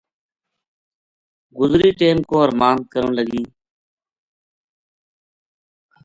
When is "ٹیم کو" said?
1.99-2.35